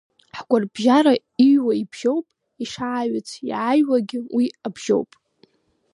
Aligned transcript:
Ҳгәарабжьара 0.37 1.13
иҩуа 1.45 1.73
ибжьоуп, 1.81 2.27
ишааҩыц 2.63 3.29
иааҩуагь 3.49 4.15
уи 4.35 4.45
абжьоуп. 4.67 5.11